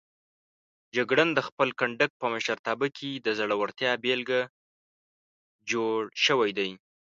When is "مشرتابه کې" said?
2.33-3.09